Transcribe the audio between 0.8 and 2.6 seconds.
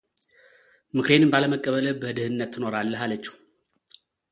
ምክሬንም ባለመቀበልህ በድህነት